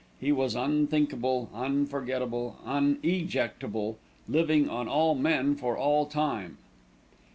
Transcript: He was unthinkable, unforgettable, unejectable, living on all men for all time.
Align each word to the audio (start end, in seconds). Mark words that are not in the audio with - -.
He 0.19 0.31
was 0.31 0.55
unthinkable, 0.55 1.51
unforgettable, 1.53 2.57
unejectable, 2.65 3.99
living 4.27 4.67
on 4.67 4.87
all 4.87 5.13
men 5.13 5.53
for 5.55 5.77
all 5.77 6.07
time. 6.07 6.57